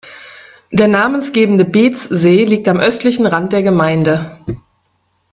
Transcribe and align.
Der 0.71 0.87
namensgebende 0.87 1.63
Beetzsee 1.63 2.43
liegt 2.45 2.67
am 2.67 2.79
östlichen 2.79 3.27
Rand 3.27 3.53
der 3.53 3.61
Gemeinde. 3.61 4.35